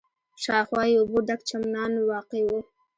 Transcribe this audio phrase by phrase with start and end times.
[0.43, 2.49] شاوخوا یې اوبو ډک چمنان واقع و.